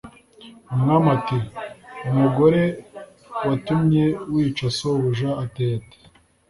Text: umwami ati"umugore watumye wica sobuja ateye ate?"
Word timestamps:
umwami 0.73 1.07
ati"umugore 1.17 2.61
watumye 3.45 4.03
wica 4.33 4.67
sobuja 4.77 5.29
ateye 5.43 5.73
ate?" 5.83 5.97